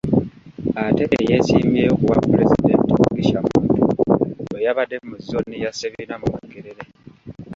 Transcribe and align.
Ate 0.83 1.03
ye 1.11 1.15
eyeesimbyewo 1.21 1.93
ku 1.97 2.03
bwapulezidenti, 2.07 2.91
Mugisha 2.99 3.37
Muntu, 3.49 3.81
bwe 4.47 4.59
yabadde 4.65 4.97
mu 5.07 5.15
zooni 5.25 5.55
ya 5.63 5.71
Ssebina 5.73 6.15
mu 6.21 6.27
Makerere. 6.33 6.81